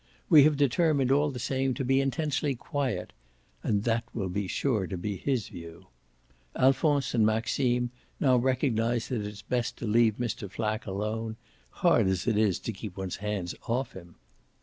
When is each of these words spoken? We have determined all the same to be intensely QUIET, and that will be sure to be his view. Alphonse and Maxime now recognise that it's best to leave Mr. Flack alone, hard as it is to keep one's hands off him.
We 0.29 0.45
have 0.45 0.57
determined 0.57 1.11
all 1.11 1.29
the 1.29 1.37
same 1.37 1.75
to 1.75 1.85
be 1.85 2.01
intensely 2.01 2.55
QUIET, 2.55 3.13
and 3.61 3.83
that 3.83 4.03
will 4.15 4.29
be 4.29 4.47
sure 4.47 4.87
to 4.87 4.97
be 4.97 5.15
his 5.15 5.49
view. 5.49 5.89
Alphonse 6.55 7.13
and 7.13 7.23
Maxime 7.23 7.91
now 8.19 8.35
recognise 8.35 9.09
that 9.09 9.21
it's 9.21 9.43
best 9.43 9.77
to 9.77 9.85
leave 9.85 10.15
Mr. 10.17 10.49
Flack 10.49 10.87
alone, 10.87 11.35
hard 11.69 12.07
as 12.07 12.25
it 12.25 12.35
is 12.35 12.57
to 12.61 12.73
keep 12.73 12.97
one's 12.97 13.17
hands 13.17 13.53
off 13.67 13.93
him. 13.93 14.15